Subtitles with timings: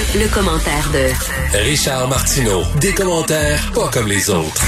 [0.00, 2.62] Le, le commentaire de Richard Martineau.
[2.80, 4.64] Des commentaires pas comme les autres.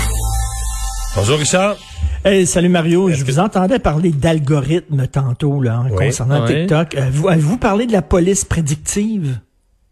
[1.16, 1.76] Bonjour Richard.
[2.22, 6.60] Hey, salut Mario, je vous entendais parler d'algorithmes tantôt là, Oui, concernant oui.
[6.66, 6.96] TikTok.
[6.96, 9.38] Euh, vous, avez-vous parlé de la police prédictive?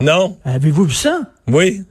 [0.02, 0.36] Non.
[0.44, 1.20] Avez-vous vu ça?
[1.48, 1.84] Oui.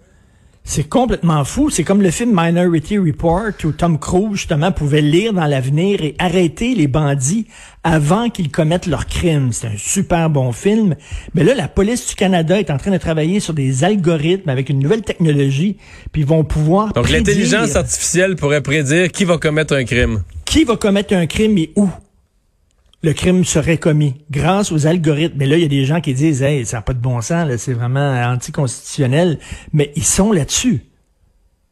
[0.71, 1.71] C'est complètement fou.
[1.71, 6.13] C'est comme le film Minority Report où Tom Cruise, justement, pouvait lire dans l'avenir et
[6.19, 7.47] arrêter les bandits
[7.83, 9.51] avant qu'ils commettent leurs crimes.
[9.51, 10.95] C'est un super bon film.
[11.33, 14.69] Mais là, la police du Canada est en train de travailler sur des algorithmes avec
[14.69, 15.77] une nouvelle technologie,
[16.11, 20.21] puis ils vont pouvoir Donc prédire l'intelligence artificielle pourrait prédire qui va commettre un crime.
[20.45, 21.89] qui va commettre un crime et où
[23.01, 25.37] le crime serait commis grâce aux algorithmes.
[25.37, 27.21] Mais là, il y a des gens qui disent, hey, ça n'a pas de bon
[27.21, 29.39] sens, c'est vraiment anticonstitutionnel.
[29.73, 30.88] Mais ils sont là-dessus.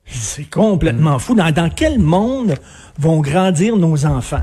[0.09, 1.35] C'est complètement fou.
[1.35, 2.55] Dans, dans quel monde
[2.97, 4.41] vont grandir nos enfants?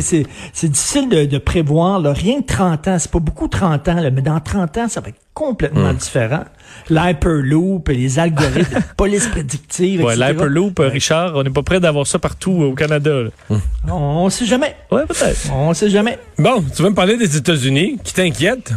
[0.00, 2.00] C'est, c'est difficile de, de prévoir.
[2.00, 2.12] Là.
[2.12, 5.00] Rien que 30 ans, c'est pas beaucoup 30 ans, là, mais dans 30 ans, ça
[5.00, 6.44] va être complètement différent.
[6.90, 10.28] L'hyperloop, les algorithmes, la police prédictive, Ouais, etc.
[10.32, 13.22] l'Hyperloop, euh, Richard, on n'est pas prêt d'avoir ça partout au Canada.
[13.22, 13.56] là.
[13.88, 14.74] On, on sait jamais.
[14.90, 15.52] Ouais, peut-être.
[15.52, 16.18] On sait jamais.
[16.38, 18.72] Bon, tu veux me parler des États-Unis qui t'inquiètent?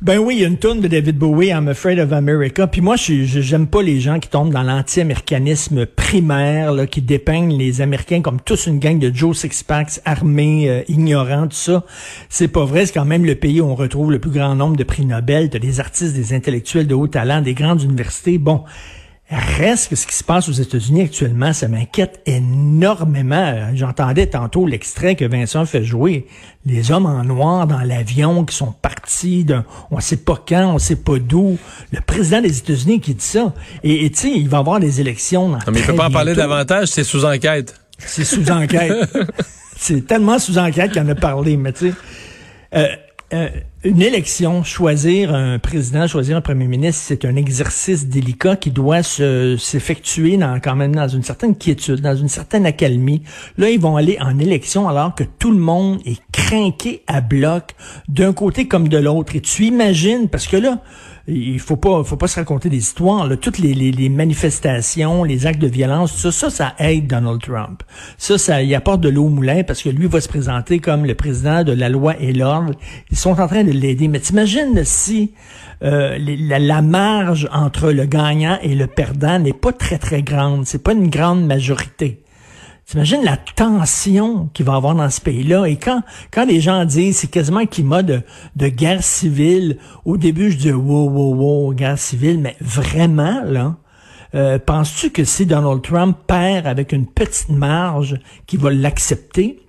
[0.00, 2.68] Ben oui, il y a une tonne de David Bowie, I'm Afraid of America.
[2.68, 7.80] Puis moi, j'aime pas les gens qui tombent dans l'anti-américanisme primaire, là, qui dépeignent les
[7.80, 11.84] Américains comme tous une gang de Joe Sixpacks armés, euh, ignorants, tout ça.
[12.28, 12.86] C'est pas vrai.
[12.86, 15.50] C'est quand même le pays où on retrouve le plus grand nombre de prix Nobel.
[15.50, 18.38] T'as des artistes, des intellectuels de haut talent, des grandes universités.
[18.38, 18.62] Bon.
[19.30, 23.74] Reste que ce qui se passe aux États-Unis actuellement, ça m'inquiète énormément.
[23.74, 26.26] J'entendais tantôt l'extrait que Vincent fait jouer.
[26.64, 30.78] Les hommes en noir dans l'avion qui sont partis d'un, on sait pas quand, on
[30.78, 31.58] sait pas d'où.
[31.92, 33.52] Le président des États-Unis qui dit ça.
[33.82, 36.06] Et tu sais, il va y avoir des élections dans Non, mais il peut pas
[36.06, 37.74] en parler davantage, c'est sous enquête.
[37.98, 38.92] C'est sous enquête.
[39.76, 41.94] c'est tellement sous enquête qu'il en a parlé, mais tu sais.
[42.76, 42.86] euh,
[43.34, 43.48] euh,
[43.84, 49.02] une élection, choisir un président, choisir un premier ministre, c'est un exercice délicat qui doit
[49.02, 53.22] se- s'effectuer dans, quand même dans une certaine quiétude, dans une certaine accalmie.
[53.58, 57.74] Là, ils vont aller en élection alors que tout le monde est craqué à bloc
[58.08, 59.36] d'un côté comme de l'autre.
[59.36, 60.80] Et tu imagines, parce que là,
[61.28, 63.26] il faut pas, faut pas se raconter des histoires.
[63.26, 63.36] Là.
[63.36, 67.82] Toutes les, manifestations, les actes de violence, ça, ça, ça aide Donald Trump.
[68.16, 71.04] Ça, ça y apporte de l'eau au moulin parce que lui va se présenter comme
[71.04, 72.72] le président de la loi et l'ordre.
[73.10, 74.08] Ils sont en train de l'aider.
[74.08, 75.32] Mais t'imagines si
[75.82, 80.66] euh, la, la marge entre le gagnant et le perdant n'est pas très très grande.
[80.66, 82.22] C'est pas une grande majorité.
[82.88, 85.66] T'imagines la tension qu'il va y avoir dans ce pays-là?
[85.66, 86.00] Et quand,
[86.30, 88.22] quand les gens disent c'est quasiment un climat de,
[88.56, 89.76] de guerre civile,
[90.06, 93.76] au début, je dis wow, wow, wow, guerre civile, mais vraiment, là,
[94.34, 99.60] euh, penses-tu que si Donald Trump perd avec une petite marge, qu'il va l'accepter?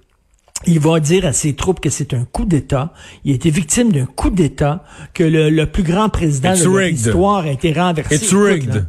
[0.66, 2.94] Il va dire à ses troupes que c'est un coup d'État.
[3.25, 6.78] Il a été victime d'un coup d'État, que le, le plus grand président It's de
[6.78, 8.16] l'histoire a été renversé?
[8.16, 8.88] It's rigged.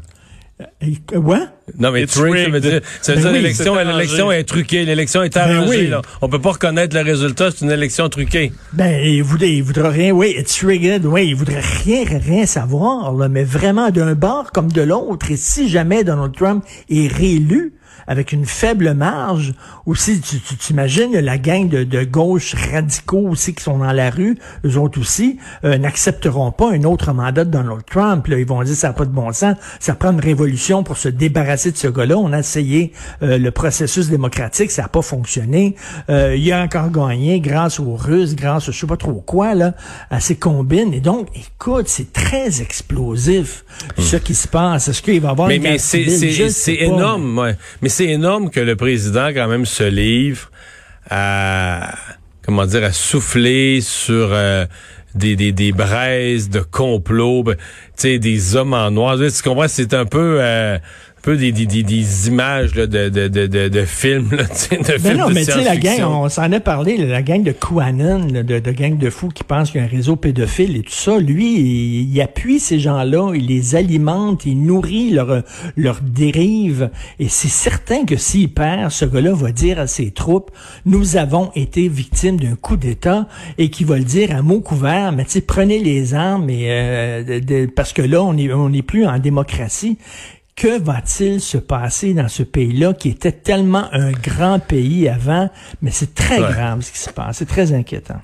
[0.82, 1.38] Euh, ouais?
[1.78, 4.84] Non, mais rigged, ça veut dire, ça veut Ben dire oui, l'élection, l'élection est truquée,
[4.84, 5.68] l'élection est Ben arrangée.
[5.82, 5.86] oui.
[5.86, 6.02] là.
[6.20, 8.52] On peut pas reconnaître le résultat, c'est une élection truquée.
[8.72, 13.12] Ben, il voudrait, il voudrait rien, oui, it's rigged, oui, il voudrait rien, rien savoir,
[13.14, 15.30] là, mais vraiment d'un bord comme de l'autre.
[15.30, 17.72] Et si jamais Donald Trump est réélu
[18.10, 19.54] avec une faible marge,
[19.86, 24.10] aussi, tu, tu t'imagines la gang de, de gauche radicaux aussi qui sont dans la
[24.10, 28.26] rue, eux autres aussi, euh, n'accepteront pas un autre mandat de Donald Trump.
[28.26, 28.40] Là.
[28.40, 31.08] Ils vont dire ça n'a pas de bon sens, ça prend une révolution pour se
[31.08, 32.18] débarrasser de ce gars-là.
[32.18, 35.76] On a essayé euh, le processus démocratique, ça n'a pas fonctionné.
[36.08, 39.54] Euh, il a encore gagné grâce aux Russes, grâce à je sais pas trop quoi,
[39.54, 39.74] là,
[40.10, 40.92] à ses combines.
[40.94, 43.64] Et donc, écoute, c'est très explosif
[43.98, 44.88] ce qui se passe.
[44.88, 46.08] Est-ce qu'il va y avoir Mais, une mais c'est,
[46.50, 47.56] c'est pas, énorme, ouais.
[47.82, 50.50] Mais c'est énorme que le président, quand même, se livre
[51.10, 51.94] à,
[52.42, 54.64] comment dire, à souffler sur euh,
[55.14, 57.62] des, des, des braises de complot, ben, tu
[57.96, 59.18] sais, des hommes en noir.
[59.18, 59.68] Tu comprends?
[59.68, 60.38] C'est un peu...
[60.40, 60.78] euh,
[61.20, 64.44] un peu des, des, des, des images là, de, de, de, de, de films, là,
[64.70, 67.20] de Ben films non, de mais tu sais, la gang, on s'en a parlé, la
[67.20, 67.54] gang de
[68.32, 70.82] là, de, de gang de fous qui pensent qu'il y a un réseau pédophile et
[70.82, 75.42] tout ça, lui, il, il appuie ces gens-là, il les alimente, il nourrit leur,
[75.76, 76.88] leur dérive.
[77.18, 80.50] Et c'est certain que s'il perd, ce gars-là va dire à ses troupes,
[80.86, 83.28] nous avons été victimes d'un coup d'État
[83.58, 86.68] et qu'il va le dire à mots couverts, mais tu sais, prenez les armes et,
[86.70, 89.98] euh, de- de- parce que là, on est, on n'est plus en démocratie.
[90.60, 95.48] Que va-t-il se passer dans ce pays-là qui était tellement un grand pays avant,
[95.80, 96.52] mais c'est très Ouais.
[96.52, 98.20] grave ce qui se passe, c'est très inquiétant.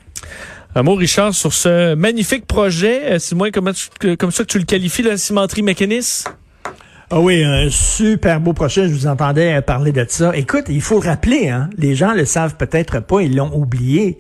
[0.75, 3.15] Un mot, Richard, sur ce magnifique projet.
[3.15, 6.31] Euh, C'est moins comme ça que tu le qualifies, la cimenterie mécaniste?
[7.09, 10.37] Ah oui, un super beau projet, je vous entendais euh, parler de ça.
[10.37, 14.19] Écoute, il faut le rappeler, hein, les gens le savent peut-être pas, ils l'ont oublié,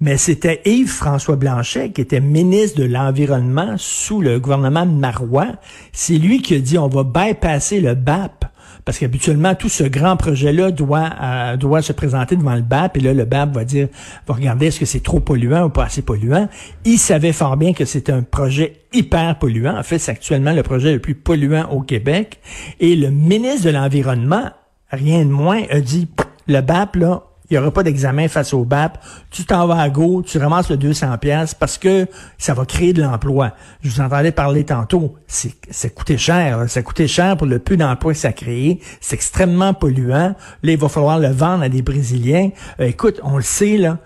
[0.00, 5.52] Mais c'était Yves-François Blanchet, qui était ministre de l'Environnement sous le gouvernement Marois.
[5.92, 8.46] C'est lui qui a dit on va bypasser le BAP
[8.86, 13.00] parce qu'habituellement, tout ce grand projet-là doit, euh, doit se présenter devant le BAP, et
[13.00, 13.88] là, le BAP va dire,
[14.28, 16.48] va regarder est-ce que c'est trop polluant ou pas assez polluant?
[16.84, 19.76] Il savait fort bien que c'était un projet hyper polluant.
[19.76, 22.38] En fait, c'est actuellement le projet le plus polluant au Québec.
[22.78, 24.50] Et le ministre de l'Environnement,
[24.92, 26.06] rien de moins, a dit,
[26.46, 28.98] le BAP, là, il n'y aura pas d'examen face au BAP.
[29.30, 32.06] Tu t'en vas à go, tu ramasses le 200 pièces parce que
[32.38, 33.52] ça va créer de l'emploi.
[33.82, 35.14] Je vous entendais parler tantôt.
[35.26, 36.68] C'est, ça coûtait cher.
[36.68, 38.80] Ça coûtait cher pour le peu d'emplois que ça a créé.
[39.00, 40.34] C'est extrêmement polluant.
[40.62, 42.50] Là, il va falloir le vendre à des Brésiliens.
[42.80, 43.98] Euh, écoute, on le sait, là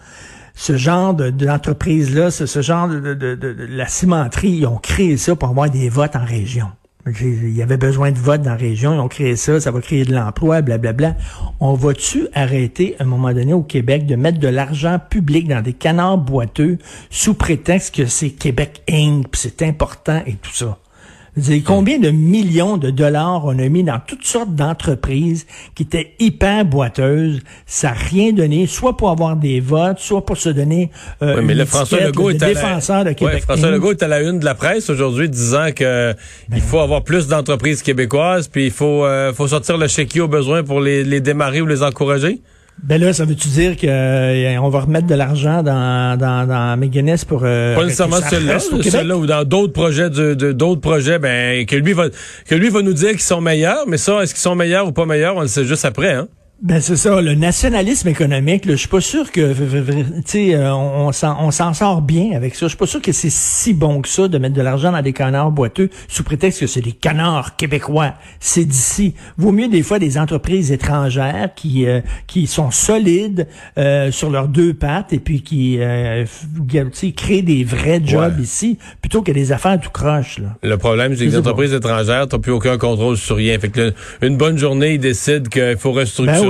[0.52, 5.16] ce genre de, d'entreprise-là, ce, ce genre de, de, de, la cimenterie, ils ont créé
[5.16, 6.66] ça pour avoir des votes en région.
[7.06, 9.80] Il y avait besoin de votes dans la région, ils ont créé ça, ça va
[9.80, 11.16] créer de l'emploi, blablabla.
[11.58, 15.62] On va-tu arrêter à un moment donné au Québec de mettre de l'argent public dans
[15.62, 16.76] des canards boiteux
[17.08, 20.78] sous prétexte que c'est Québec Inc., c'est important et tout ça?
[21.64, 26.64] Combien de millions de dollars on a mis dans toutes sortes d'entreprises qui étaient hyper
[26.64, 30.90] boiteuses, ça n'a rien donné, soit pour avoir des votes, soit pour se donner
[31.22, 33.42] euh, mais le François Legault est défenseur de Québec.
[33.42, 36.12] François Legault est à la une de la presse aujourd'hui disant que
[36.48, 40.20] ben il faut avoir plus d'entreprises québécoises, puis il faut euh, faut sortir le chéquier
[40.20, 42.40] au besoin pour les, les démarrer ou les encourager.
[42.82, 47.24] Ben là, ça veut-tu dire qu'on euh, va remettre de l'argent dans, dans, dans McGuinness
[47.24, 47.42] pour...
[47.44, 51.92] Euh, pas nécessairement celle-là, celle-là ou dans d'autres projets, de, d'autres projets, ben que lui
[51.92, 52.08] va
[52.46, 54.92] que lui va nous dire qu'ils sont meilleurs, mais ça, est-ce qu'ils sont meilleurs ou
[54.92, 56.28] pas meilleurs, on le sait juste après, hein?
[56.62, 58.66] Ben c'est ça, le nationalisme économique.
[58.66, 62.54] Là, je suis pas sûr que, tu sais, euh, on, on s'en sort bien avec
[62.54, 62.66] ça.
[62.66, 65.00] Je suis pas sûr que c'est si bon que ça de mettre de l'argent dans
[65.00, 68.12] des canards boiteux sous prétexte que c'est des canards québécois.
[68.40, 69.14] C'est d'ici.
[69.38, 73.46] Vaut mieux des fois des entreprises étrangères qui euh, qui sont solides
[73.78, 76.26] euh, sur leurs deux pattes et puis qui euh,
[77.16, 80.38] créent des vrais jobs ici plutôt que des affaires tout croche.
[80.38, 80.56] Là.
[80.62, 83.58] Le problème, c'est que les entreprises étrangères, t'as plus aucun contrôle sur rien.
[83.58, 86.49] Fait que une bonne journée, ils décident qu'il faut restructurer.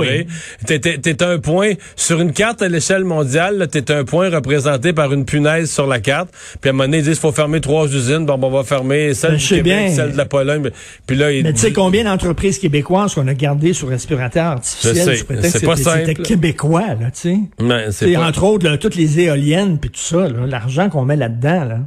[0.65, 3.67] T'es un point sur une carte à l'échelle mondiale.
[3.71, 6.29] T'es un point représenté par une punaise sur la carte.
[6.59, 8.25] Puis à un moment donné, ils disent qu'il faut fermer trois usines.
[8.25, 10.69] Bon, on va fermer celle ben, du Québec, celle de la Pologne.
[11.07, 15.17] Puis là, mais tu sais combien d'entreprises québécoises qu'on a gardées sur respirateur artificiel?
[15.41, 16.03] C'est pas simple.
[16.05, 17.37] C'était québécois, là, tu
[17.91, 18.17] sais.
[18.17, 21.79] Entre autres, toutes les éoliennes puis tout ça, l'argent qu'on met là-dedans, là.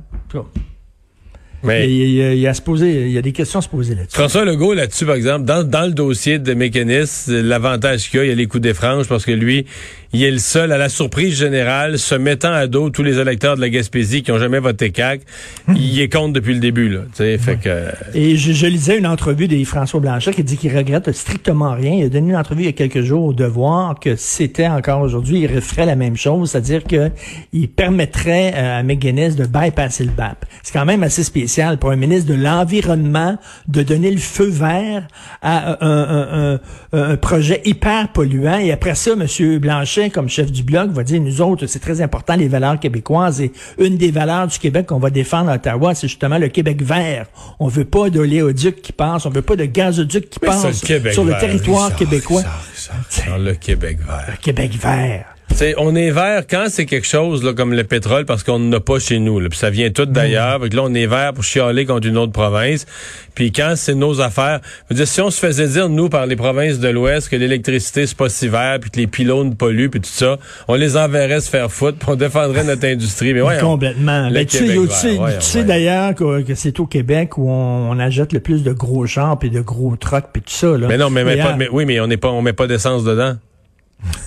[1.65, 4.15] Mais il, y a, se poser, il y a des questions à se poser là-dessus.
[4.17, 8.25] François Legault, là-dessus, par exemple, dans, dans le dossier de mécanisme, l'avantage qu'il y a,
[8.27, 9.67] il y a les coups des franges parce que lui,
[10.15, 13.57] il est le seul, à la surprise générale, se mettant à dos tous les électeurs
[13.57, 15.23] de la Gaspésie qui ont jamais voté CAC.
[15.75, 17.01] il est contre depuis le début, là.
[17.15, 17.89] Fait que...
[18.15, 21.95] Et je, lisais une entrevue de François Blanchet qui dit qu'il regrette strictement rien.
[21.95, 25.01] Il a donné une entrevue il y a quelques jours au Devoir que c'était encore
[25.01, 27.11] aujourd'hui, il referait la même chose, c'est-à-dire que
[27.53, 30.47] il permettrait euh, à McGuinness de bypasser le BAP.
[30.63, 33.37] C'est quand même assez spécial pour un ministre de l'Environnement
[33.67, 35.09] de donner le feu vert
[35.43, 36.61] à un,
[36.93, 38.59] un projet hyper polluant.
[38.59, 39.59] Et après ça, M.
[39.59, 43.41] Blanchet comme chef du bloc, va dire, nous autres, c'est très important, les valeurs québécoises.
[43.41, 46.83] Et une des valeurs du Québec qu'on va défendre à Ottawa, c'est justement le Québec
[46.83, 47.27] vert.
[47.59, 50.73] On veut pas d'oléoduc qui passe, on veut pas de gazoduc qui passe
[51.13, 52.43] sur le territoire québécois.
[53.39, 54.27] le Québec vert.
[54.29, 55.34] Le Québec vert
[55.79, 58.99] on est vert quand c'est quelque chose là, comme le pétrole parce qu'on n'a pas
[58.99, 59.41] chez nous.
[59.41, 60.59] Là, puis ça vient tout d'ailleurs.
[60.59, 62.87] Là, on est vert pour chialer contre une autre province.
[63.35, 66.37] Puis quand c'est nos affaires, je dire, si on se faisait dire nous par les
[66.37, 70.01] provinces de l'Ouest que l'électricité c'est pas si vert, puis que les pylônes polluent, puis
[70.01, 73.35] tout ça, on les enverrait se faire foutre, puis on défendrait notre industrie.
[73.35, 74.31] Mais ouais, complètement.
[74.31, 74.59] Mais tu
[75.41, 79.51] sais, d'ailleurs que, c'est au Québec où on, achète le plus de gros champs puis
[79.51, 80.77] de gros trucks puis tout ça.
[80.77, 80.89] Là.
[80.89, 83.37] Mais non, mais, pas, mais oui, mais on n'est pas, on met pas d'essence dedans.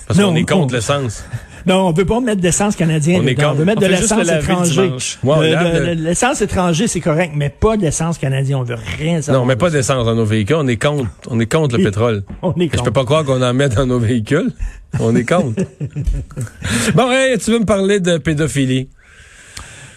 [0.08, 1.24] Parce qu'on est contre l'essence.
[1.66, 3.20] Non, on veut pas mettre d'essence canadienne.
[3.20, 4.96] On, on veut mettre de l'essence étrangère.
[5.96, 8.58] L'essence étrangère, c'est correct, mais pas d'essence canadienne.
[8.58, 9.42] On veut rien savoir.
[9.42, 10.56] Non, mais pas d'essence dans nos véhicules.
[10.58, 12.24] On est contre, on est contre le pétrole.
[12.42, 12.78] On est contre.
[12.78, 14.50] Je peux pas croire qu'on en met dans nos véhicules.
[14.98, 15.62] On est contre.
[16.94, 18.88] bon, hey, tu veux me parler de pédophilie?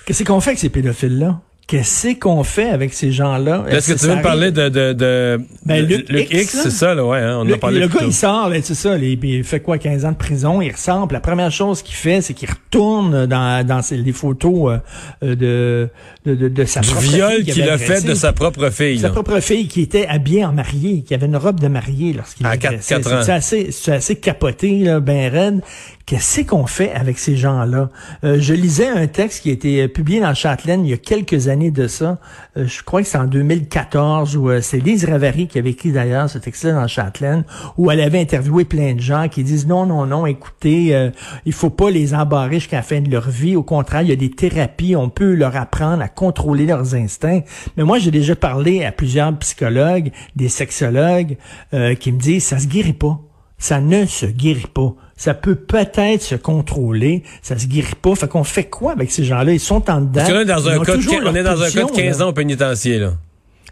[0.05, 1.39] Qu'est-ce qu'on fait avec ces pédophiles-là?
[1.71, 3.63] Qu'est-ce qu'on fait avec ces gens-là?
[3.69, 7.05] Est-ce que, tu veux me parler de, de, de, ben, Luc, X, c'est ça, là,
[7.05, 9.77] ouais, hein, on le, a parlé Le gars, il sort, c'est ça, il, fait quoi,
[9.77, 11.13] 15 ans de prison, il ressemble.
[11.13, 14.81] La première chose qu'il fait, c'est qu'il retourne dans, dans les photos
[15.23, 15.89] euh, de,
[16.25, 18.99] de, de, sa propre viol qu'il a fait de sa propre fille.
[18.99, 22.45] Sa propre fille qui était habillée en mariée, qui avait une robe de mariée lorsqu'il
[22.47, 23.21] À 4, 4 ans.
[23.23, 25.61] C'est assez, assez capoté, là, ben raide.
[26.05, 27.89] Qu'est-ce qu'on fait avec ces gens-là?
[28.25, 31.47] Euh, je lisais un texte qui a été publié dans Châtelaine il y a quelques
[31.47, 32.17] années de ça.
[32.57, 36.29] Euh, je crois que c'est en 2014 où c'est Lise Ravary qui avait écrit d'ailleurs
[36.29, 37.43] ce texte-là dans Châtelaine,
[37.77, 41.11] où elle avait interviewé plein de gens qui disent non, non, non, écoutez, euh,
[41.45, 43.55] il faut pas les embarrer jusqu'à la fin de leur vie.
[43.55, 47.41] Au contraire, il y a des thérapies, on peut leur apprendre à contrôler leurs instincts.
[47.77, 51.37] Mais moi, j'ai déjà parlé à plusieurs psychologues, des sexologues,
[51.73, 53.19] euh, qui me disent ça se guérit pas.
[53.57, 54.95] Ça ne se guérit pas.
[55.21, 58.15] Ça peut peut-être se contrôler, ça se guérit pas.
[58.15, 59.53] Fait qu'on fait quoi avec ces gens-là?
[59.53, 60.13] Ils sont en dedans.
[60.15, 62.25] Parce que là, dans un cas de, on est dans un cas de 15 là.
[62.25, 63.11] ans au pénitencier, là.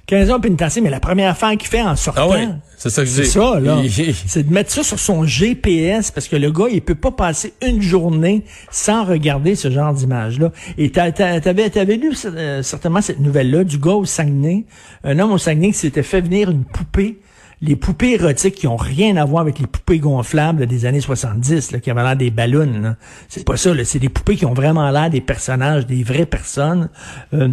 [0.06, 3.02] 15 ans pénitentiaire, mais la première affaire qu'il fait en sortant, ah ouais, c'est ça
[3.02, 3.82] que je c'est ça, là.
[4.28, 7.54] c'est de mettre ça sur son GPS parce que le gars, il peut pas passer
[7.66, 10.52] une journée sans regarder ce genre d'image-là.
[10.78, 14.66] Et t'avais, t'avais lu euh, certainement cette nouvelle-là du gars au Saguenay,
[15.04, 17.18] un homme au Saguenay qui s'était fait venir une poupée
[17.62, 21.72] les poupées érotiques qui ont rien à voir avec les poupées gonflables des années 70,
[21.72, 22.96] là, qui avaient l'air des ballons.
[23.28, 26.90] C'est pas ça, c'est des poupées qui ont vraiment l'air des personnages, des vraies personnes.
[27.34, 27.50] Euh,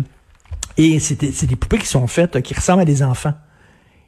[0.79, 3.35] et c'est des poupées qui sont faites, qui ressemblent à des enfants.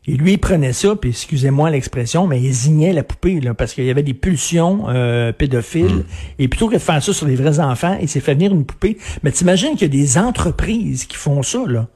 [0.06, 3.74] Et lui, il prenait ça, puis excusez-moi l'expression, mais il zignait la poupée, là, parce
[3.74, 5.96] qu'il y avait des pulsions euh, pédophiles.
[5.96, 6.04] Mm.
[6.38, 8.64] Et plutôt que de faire ça sur les vrais enfants, il s'est fait venir une
[8.64, 8.96] poupée.
[9.22, 11.88] Mais t'imagines qu'il y a des entreprises qui font ça, là.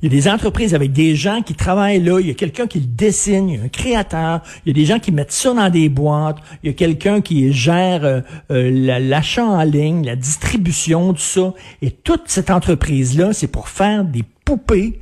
[0.00, 2.20] Il y a des entreprises avec des gens qui travaillent là.
[2.20, 4.42] Il y a quelqu'un qui le dessine, il y a un créateur.
[4.64, 6.38] Il y a des gens qui mettent ça dans des boîtes.
[6.62, 11.52] Il y a quelqu'un qui gère euh, euh, l'achat en ligne, la distribution, tout ça.
[11.82, 15.00] Et toute cette entreprise-là, c'est pour faire des poupées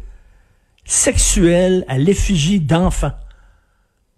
[0.85, 3.13] sexuelles à l'effigie d'enfants.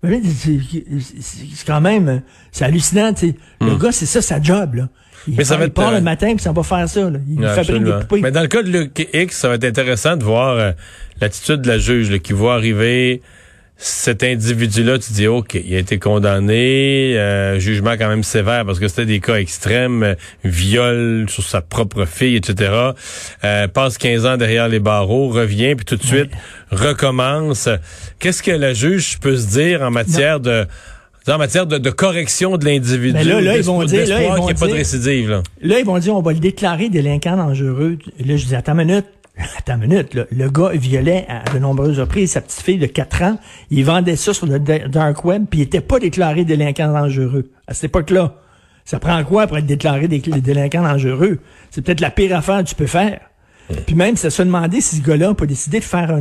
[0.02, 3.12] C'est quand même, c'est hallucinant.
[3.61, 3.78] Le hmm.
[3.78, 4.75] gars, c'est ça sa job.
[4.76, 4.88] Là.
[5.28, 7.11] Il, mais ça va être, part le matin puis ça va faire ça.
[7.11, 7.18] Là.
[7.28, 8.20] Il fabrique des poupées.
[8.20, 10.73] Mais dans le cas de Luc X, ça va être intéressant de voir euh,
[11.20, 13.23] l'attitude de la juge là, qui voit arriver
[13.80, 18.80] cet individu-là, tu dis, OK, il a été condamné, euh, jugement quand même sévère parce
[18.80, 22.73] que c'était des cas extrêmes, euh, viol sur sa propre fille, etc.
[23.44, 26.30] Euh, passe 15 ans derrière les barreaux, revient, puis tout de suite
[26.73, 27.68] recommence.
[28.18, 30.66] Qu'est-ce que la juge peut se dire en matière de
[31.32, 33.12] en matière de, correction de l'individu.
[33.12, 35.42] Mais là, là, ils vont dire, là, ils vont pas de récidive, là.
[35.62, 35.78] là.
[35.78, 37.99] ils vont dire, on va le déclarer délinquant dangereux.
[38.25, 39.06] Là, je dis, attends une minute.
[39.58, 40.25] Attends une minute, là.
[40.32, 43.38] le gars violait à de nombreuses reprises sa petite fille de 4 ans.
[43.70, 47.75] Il vendait ça sur le dark web, puis il était pas déclaré délinquant dangereux à
[47.75, 48.35] cette époque-là.
[48.85, 51.38] Ça prend quoi pour être déclaré délinquant dangereux?
[51.70, 53.20] C'est peut-être la pire affaire que tu peux faire.
[53.87, 56.16] Puis même, ça se demandait si ce gars-là a pas décidé de faire un